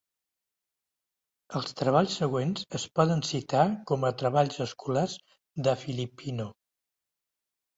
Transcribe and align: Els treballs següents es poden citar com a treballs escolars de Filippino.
Els 1.59 1.75
treballs 1.81 2.15
següents 2.21 2.65
es 2.79 2.85
poden 3.01 3.21
citar 3.33 3.67
com 3.93 4.09
a 4.09 4.13
treballs 4.23 4.59
escolars 4.67 5.15
de 5.69 5.77
Filippino. 5.83 6.49